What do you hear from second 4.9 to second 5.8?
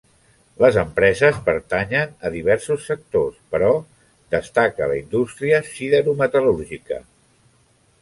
la indústria